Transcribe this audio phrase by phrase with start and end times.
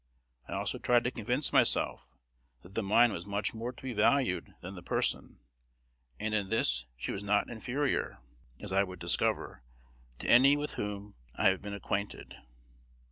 [0.47, 2.07] I also tried to convince myself
[2.63, 5.41] that the mind was much more to be valued than the person;
[6.19, 8.17] and in this she was not inferior,
[8.59, 9.61] as I could discover,
[10.17, 12.33] to any with whom I had been acquainted.